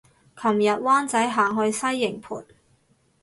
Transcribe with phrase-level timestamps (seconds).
[0.35, 2.43] 琴日灣仔行去西營盤